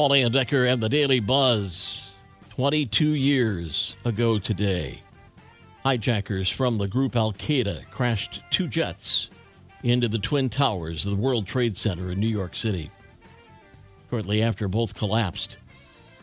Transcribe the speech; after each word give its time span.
Paul 0.00 0.16
Decker 0.30 0.64
and 0.64 0.82
the 0.82 0.88
Daily 0.88 1.20
Buzz. 1.20 2.10
22 2.48 3.10
years 3.10 3.96
ago 4.06 4.38
today, 4.38 5.02
hijackers 5.82 6.48
from 6.48 6.78
the 6.78 6.88
group 6.88 7.16
Al 7.16 7.34
Qaeda 7.34 7.84
crashed 7.90 8.40
two 8.50 8.66
jets 8.66 9.28
into 9.82 10.08
the 10.08 10.18
Twin 10.18 10.48
Towers 10.48 11.04
of 11.04 11.10
the 11.10 11.22
World 11.22 11.46
Trade 11.46 11.76
Center 11.76 12.12
in 12.12 12.18
New 12.18 12.30
York 12.30 12.56
City. 12.56 12.90
Shortly 14.08 14.42
after 14.42 14.68
both 14.68 14.94
collapsed, 14.94 15.58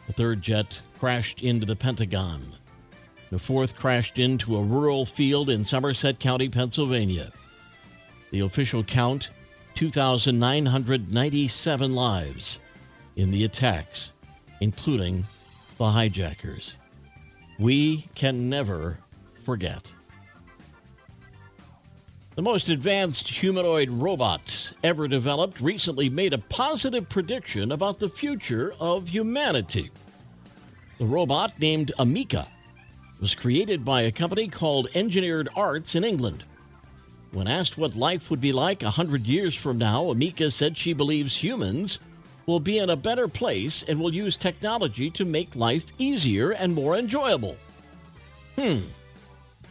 the 0.07 0.13
third 0.13 0.41
jet 0.41 0.81
crashed 0.97 1.43
into 1.43 1.67
the 1.67 1.75
Pentagon. 1.75 2.55
The 3.29 3.37
fourth 3.37 3.75
crashed 3.75 4.17
into 4.17 4.57
a 4.57 4.63
rural 4.63 5.05
field 5.05 5.51
in 5.51 5.63
Somerset 5.63 6.19
County, 6.19 6.49
Pennsylvania. 6.49 7.31
The 8.31 8.39
official 8.39 8.83
count 8.83 9.29
2,997 9.75 11.93
lives 11.93 12.59
in 13.18 13.31
the 13.31 13.43
attacks, 13.43 14.13
including 14.61 15.25
the 15.78 15.91
hijackers. 15.91 16.78
We 17.60 18.07
can 18.15 18.50
never 18.50 19.00
forget. 19.43 19.91
The 22.36 22.43
most 22.43 22.69
advanced 22.69 23.27
humanoid 23.27 23.89
robot 23.89 24.74
ever 24.83 25.07
developed 25.07 25.60
recently 25.60 26.07
made 26.07 26.33
a 26.33 26.38
positive 26.38 27.10
prediction 27.10 27.71
about 27.71 27.97
the 27.97 28.10
future 28.10 28.74
of 28.79 29.07
humanity. 29.07 29.89
The 30.99 31.05
robot, 31.05 31.60
named 31.60 31.91
Ameca, 31.97 32.47
was 33.19 33.33
created 33.33 33.83
by 33.83 34.02
a 34.02 34.11
company 34.11 34.47
called 34.47 34.89
Engineered 34.94 35.49
Arts 35.55 35.95
in 35.95 36.03
England. 36.03 36.44
When 37.31 37.47
asked 37.47 37.77
what 37.77 37.95
life 37.95 38.30
would 38.30 38.41
be 38.41 38.52
like 38.52 38.83
a 38.83 38.91
hundred 38.91 39.25
years 39.25 39.55
from 39.55 39.80
now, 39.80 40.05
Ameca 40.05 40.53
said 40.53 40.77
she 40.77 40.94
believes 40.94 41.44
humans 41.44 41.97
will 42.47 42.59
be 42.61 42.78
in 42.78 42.89
a 42.89 42.95
better 42.95 43.28
place 43.28 43.83
and 43.88 44.00
will 44.00 44.14
use 44.14 44.38
technology 44.38 45.11
to 45.11 45.25
make 45.25 45.53
life 45.55 45.86
easier 46.00 46.52
and 46.52 46.73
more 46.73 46.97
enjoyable. 46.97 47.58
Hmm. 48.55 48.80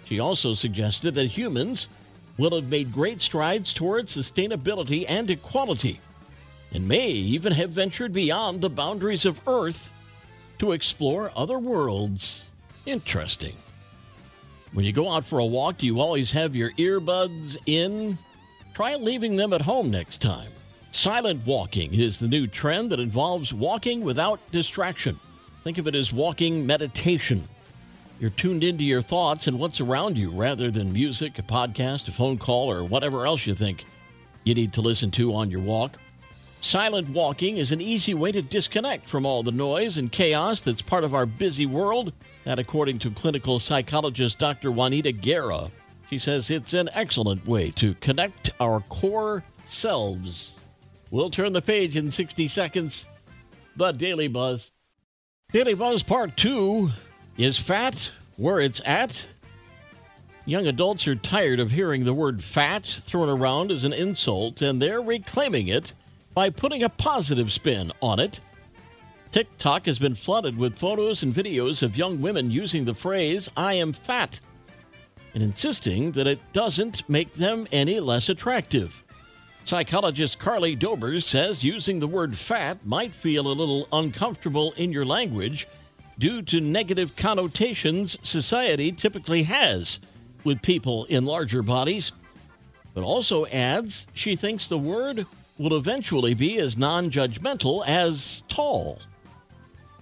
She 0.05 0.21
also 0.21 0.55
suggested 0.55 1.15
that 1.15 1.27
humans 1.27 1.89
will 2.37 2.55
have 2.55 2.69
made 2.69 2.93
great 2.93 3.23
strides 3.23 3.73
towards 3.73 4.15
sustainability 4.15 5.07
and 5.09 5.31
equality, 5.31 6.01
and 6.71 6.87
may 6.87 7.09
even 7.09 7.53
have 7.55 7.71
ventured 7.71 8.13
beyond 8.13 8.61
the 8.61 8.69
boundaries 8.69 9.25
of 9.25 9.41
Earth 9.49 9.89
to 10.59 10.73
explore 10.73 11.33
other 11.35 11.59
worlds. 11.59 12.45
Interesting. 12.85 13.57
When 14.75 14.85
you 14.85 14.93
go 14.93 15.11
out 15.11 15.25
for 15.25 15.39
a 15.39 15.47
walk, 15.47 15.79
do 15.79 15.87
you 15.87 15.99
always 16.01 16.31
have 16.33 16.55
your 16.55 16.73
earbuds 16.73 17.57
in? 17.65 18.19
Try 18.75 18.97
leaving 18.97 19.37
them 19.37 19.55
at 19.55 19.63
home 19.63 19.91
next 19.91 20.21
time. 20.21 20.51
Silent 20.97 21.45
walking 21.45 21.93
is 21.93 22.17
the 22.17 22.27
new 22.27 22.47
trend 22.47 22.91
that 22.91 22.99
involves 22.99 23.53
walking 23.53 24.01
without 24.01 24.41
distraction. 24.51 25.21
Think 25.63 25.77
of 25.77 25.87
it 25.87 25.95
as 25.95 26.11
walking 26.11 26.65
meditation. 26.65 27.47
You're 28.19 28.31
tuned 28.31 28.65
into 28.65 28.83
your 28.83 29.03
thoughts 29.03 29.47
and 29.47 29.59
what's 29.59 29.83
around 29.83 30.17
you 30.17 30.31
rather 30.31 30.71
than 30.71 30.95
music, 30.95 31.39
a 31.39 31.43
podcast, 31.43 32.09
a 32.09 32.13
phone 32.13 32.39
call, 32.39 32.73
or 32.73 32.83
whatever 32.83 33.27
else 33.27 33.45
you 33.45 33.55
think 33.55 33.85
you 34.45 34.55
need 34.55 34.73
to 34.73 34.81
listen 34.81 35.11
to 35.11 35.35
on 35.35 35.51
your 35.51 35.61
walk. 35.61 35.99
Silent 36.63 37.11
walking 37.11 37.59
is 37.59 37.73
an 37.73 37.83
easy 37.83 38.15
way 38.15 38.33
to 38.33 38.41
disconnect 38.41 39.07
from 39.07 39.27
all 39.27 39.43
the 39.43 39.53
noise 39.53 39.99
and 39.99 40.11
chaos 40.11 40.63
that's 40.63 40.81
part 40.81 41.05
of 41.05 41.15
our 41.15 41.27
busy 41.27 41.67
world. 41.67 42.15
That, 42.45 42.59
according 42.59 43.01
to 43.01 43.11
clinical 43.11 43.61
psychologist 43.61 44.39
Dr. 44.39 44.73
Juanita 44.73 45.13
Guerra, 45.13 45.69
she 46.09 46.19
says 46.19 46.49
it's 46.49 46.73
an 46.73 46.89
excellent 46.95 47.47
way 47.47 47.71
to 47.73 47.93
connect 47.97 48.49
our 48.61 48.81
core 48.89 49.45
selves. 49.69 50.55
We'll 51.11 51.31
turn 51.31 51.53
the 51.53 51.63
page 51.63 51.97
in 51.97 52.11
60 52.11 52.49
seconds. 52.49 53.05
The 53.77 53.93
Daily 53.93 54.29
Buzz. 54.29 54.71
Daily 55.53 55.75
Buzz 55.75 56.03
Part 56.03 56.37
2 56.37 56.91
is 57.39 57.57
fat 57.59 58.11
where 58.37 58.61
it's 58.61 58.81
at? 58.85 59.27
Young 60.45 60.67
adults 60.67 61.07
are 61.07 61.15
tired 61.15 61.61
of 61.61 61.71
hearing 61.71 62.05
the 62.05 62.15
word 62.15 62.43
fat 62.43 62.85
thrown 63.05 63.29
around 63.29 63.71
as 63.71 63.85
an 63.85 63.93
insult, 63.93 64.63
and 64.63 64.81
they're 64.81 65.01
reclaiming 65.01 65.69
it 65.69 65.93
by 66.35 66.51
putting 66.51 66.83
a 66.83 66.89
positive 66.89 67.53
spin 67.53 67.93
on 68.03 68.21
it. 68.21 68.41
TikTok 69.33 69.87
has 69.87 69.99
been 69.99 70.15
flooded 70.15 70.57
with 70.57 70.79
photos 70.79 71.23
and 71.23 71.35
videos 71.35 71.83
of 71.83 71.97
young 71.97 72.21
women 72.21 72.51
using 72.51 72.85
the 72.85 72.95
phrase, 72.95 73.49
I 73.57 73.75
am 73.75 73.93
fat, 73.93 74.41
and 75.35 75.43
insisting 75.43 76.13
that 76.13 76.27
it 76.27 76.41
doesn't 76.53 77.09
make 77.09 77.35
them 77.35 77.67
any 77.73 78.01
less 78.01 78.29
attractive. 78.29 79.05
Psychologist 79.67 80.39
Carly 80.39 80.77
Dober 80.77 81.21
says 81.21 81.65
using 81.65 81.99
the 81.99 82.07
word 82.07 82.39
fat 82.39 82.87
might 82.87 83.13
feel 83.13 83.49
a 83.49 83.49
little 83.49 83.89
uncomfortable 83.93 84.71
in 84.77 84.93
your 84.93 85.05
language 85.05 85.67
due 86.21 86.41
to 86.43 86.61
negative 86.61 87.17
connotations 87.17 88.17
society 88.23 88.93
typically 88.93 89.43
has 89.43 89.99
with 90.45 90.63
people 90.63 91.05
in 91.07 91.25
larger 91.25 91.65
bodies, 91.65 92.13
but 92.95 93.03
also 93.03 93.45
adds 93.47 94.07
she 94.15 94.37
thinks 94.37 94.69
the 94.69 94.79
word 94.79 95.27
will 95.59 95.77
eventually 95.77 96.33
be 96.33 96.61
as 96.61 96.77
non 96.77 97.11
judgmental 97.11 97.85
as 97.89 98.45
tall. 98.49 99.01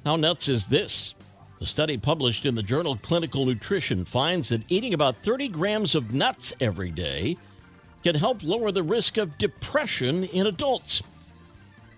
How 0.05 0.17
nuts 0.17 0.47
is 0.47 0.67
this? 0.67 1.15
A 1.63 1.67
study 1.67 1.97
published 1.97 2.45
in 2.45 2.55
the 2.55 2.63
journal 2.63 2.97
Clinical 2.97 3.47
Nutrition 3.47 4.05
finds 4.05 4.51
that 4.51 4.61
eating 4.69 4.93
about 4.93 5.17
30 5.25 5.49
grams 5.49 5.95
of 5.95 6.13
nuts 6.13 6.53
every 6.61 6.91
day 6.91 7.39
can 8.05 8.15
help 8.15 8.43
lower 8.43 8.71
the 8.71 8.83
risk 8.83 9.17
of 9.17 9.39
depression 9.39 10.25
in 10.25 10.47
adults. 10.47 11.03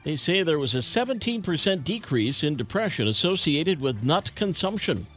They 0.04 0.14
say 0.14 0.44
there 0.44 0.58
was 0.58 0.76
a 0.76 0.78
17% 0.78 1.82
decrease 1.82 2.44
in 2.44 2.54
depression 2.54 3.08
associated 3.08 3.80
with 3.80 4.04
nut 4.04 4.30
consumption. 4.36 5.08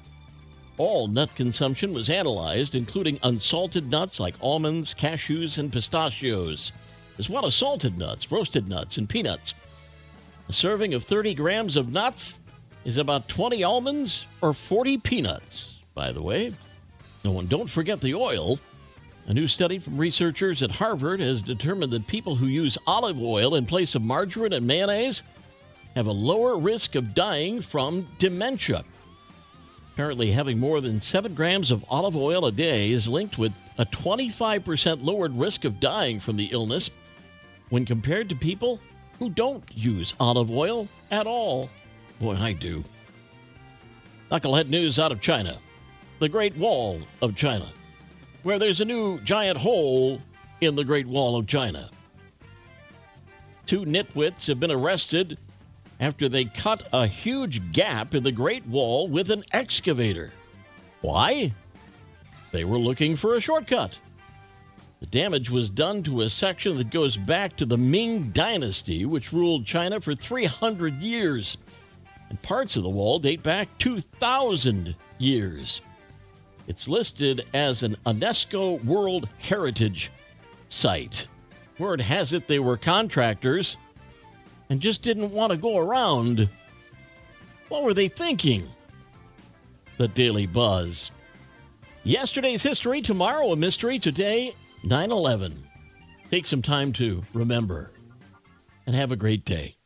All 0.78 1.08
nut 1.08 1.30
consumption 1.36 1.94
was 1.94 2.10
analyzed, 2.10 2.74
including 2.74 3.20
unsalted 3.22 3.92
nuts 3.92 4.20
like 4.20 4.34
almonds, 4.42 4.96
cashews, 4.96 5.60
and 5.60 5.72
pistachios, 5.72 6.72
as 7.20 7.30
well 7.30 7.46
as 7.46 7.54
salted 7.54 7.98
nuts, 7.98 8.32
roasted 8.32 8.68
nuts, 8.68 8.98
and 8.98 9.08
peanuts. 9.08 9.54
A 10.48 10.54
serving 10.54 10.96
of 10.96 11.04
30 11.04 11.36
grams 11.36 11.78
of 11.78 11.92
nuts 11.92 12.40
is 12.84 12.98
about 12.98 13.28
20 13.28 13.64
almonds 13.64 14.26
or 14.42 14.56
40 14.56 14.98
peanuts, 14.98 15.76
by 15.94 16.12
the 16.12 16.24
way. 16.24 16.52
No 17.24 17.32
one 17.32 17.46
don't 17.46 17.70
forget 17.70 18.02
the 18.02 18.16
oil. 18.16 18.60
A 19.30 19.34
new 19.34 19.48
study 19.48 19.78
from 19.78 20.00
researchers 20.00 20.64
at 20.64 20.72
Harvard 20.72 21.20
has 21.20 21.44
determined 21.44 21.94
that 21.94 22.08
people 22.08 22.36
who 22.36 22.48
use 22.48 22.80
olive 22.88 23.22
oil 23.22 23.54
in 23.54 23.68
place 23.68 23.94
of 23.94 24.02
margarine 24.02 24.54
and 24.54 24.66
mayonnaise 24.66 25.22
have 25.96 26.08
a 26.08 26.12
lower 26.12 26.58
risk 26.58 26.96
of 26.96 27.14
dying 27.14 27.62
from 27.62 28.08
dementia. 28.18 28.84
Apparently, 29.94 30.32
having 30.32 30.58
more 30.58 30.82
than 30.82 31.00
7 31.00 31.36
grams 31.36 31.70
of 31.70 31.86
olive 31.90 32.16
oil 32.16 32.48
a 32.48 32.52
day 32.52 32.90
is 32.90 33.08
linked 33.08 33.38
with 33.38 33.54
a 33.78 33.86
25% 33.86 35.04
lowered 35.04 35.38
risk 35.38 35.64
of 35.64 35.80
dying 35.80 36.20
from 36.20 36.36
the 36.36 36.46
illness 36.46 36.90
when 37.70 37.86
compared 37.86 38.30
to 38.30 38.36
people 38.36 38.80
who 39.20 39.30
don't 39.30 39.64
use 39.72 40.16
olive 40.20 40.50
oil 40.50 40.88
at 41.12 41.28
all. 41.28 41.70
Boy, 42.20 42.36
I 42.36 42.54
do. 42.54 42.84
Knucklehead 44.32 44.70
news 44.70 44.98
out 44.98 45.12
of 45.12 45.22
China. 45.22 45.60
The 46.18 46.30
Great 46.30 46.58
Wall 46.58 47.00
of 47.22 47.36
China 47.36 47.72
where 48.44 48.60
there's 48.60 48.82
a 48.82 48.86
new 48.86 49.20
giant 49.20 49.58
hole 49.58 50.20
in 50.62 50.76
the 50.76 50.84
Great 50.84 51.08
Wall 51.08 51.36
of 51.36 51.48
China. 51.48 51.90
Two 53.66 53.86
nitwits 53.86 54.48
have 54.48 54.60
been 54.60 54.72
arrested 54.72 55.38
after 56.00 56.30
they 56.30 56.46
cut 56.46 56.88
a 56.94 57.06
huge 57.06 57.72
gap 57.72 58.16
in 58.16 58.24
the 58.24 58.32
Great 58.32 58.66
Wall 58.66 59.08
with 59.08 59.30
an 59.30 59.44
excavator. 59.52 60.32
Why? 61.02 61.52
They 62.52 62.66
were 62.66 62.80
looking 62.80 63.16
for 63.16 63.36
a 63.36 63.42
shortcut. 63.42 63.98
The 65.00 65.06
damage 65.06 65.50
was 65.50 65.70
done 65.70 66.04
to 66.04 66.22
a 66.22 66.30
section 66.30 66.78
that 66.78 66.90
goes 66.90 67.16
back 67.16 67.56
to 67.58 67.66
the 67.66 67.78
Ming 67.78 68.32
Dynasty, 68.32 69.06
which 69.06 69.32
ruled 69.32 69.66
China 69.66 70.02
for 70.02 70.14
300 70.14 70.96
years. 70.96 71.58
And 72.30 72.42
parts 72.42 72.76
of 72.76 72.84
the 72.84 72.90
wall 72.90 73.20
date 73.20 73.42
back 73.42 73.70
2,000 73.80 74.96
years. 75.18 75.82
It's 76.70 76.88
listed 76.88 77.48
as 77.52 77.82
an 77.82 77.98
UNESCO 78.06 78.86
World 78.86 79.28
Heritage 79.40 80.12
Site. 80.70 81.26
Word 81.80 82.00
has 82.00 82.32
it 82.32 82.48
they 82.48 82.60
were 82.60 82.78
contractors 82.78 83.76
and 84.70 84.80
just 84.80 85.02
didn't 85.02 85.32
want 85.32 85.50
to 85.50 85.58
go 85.58 85.80
around. 85.80 86.48
What 87.70 87.82
were 87.82 87.96
they 87.96 88.08
thinking? 88.08 88.70
The 89.98 90.10
Daily 90.10 90.46
Buzz. 90.46 91.10
Yesterday's 92.04 92.62
history, 92.62 93.02
tomorrow 93.02 93.52
a 93.52 93.56
mystery, 93.56 93.98
today 93.98 94.54
9 94.84 95.10
11. 95.10 95.64
Take 96.30 96.46
some 96.46 96.62
time 96.62 96.94
to 96.94 97.24
remember 97.34 97.90
and 98.86 98.96
have 98.96 99.12
a 99.12 99.16
great 99.16 99.44
day. 99.44 99.79